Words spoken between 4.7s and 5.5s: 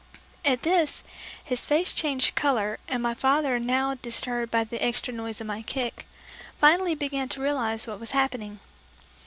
extra noise of